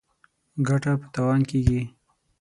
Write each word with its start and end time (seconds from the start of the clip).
ګټه 0.67 0.93
په 1.01 1.07
تاوان 1.13 1.41
کېږي. 1.49 1.81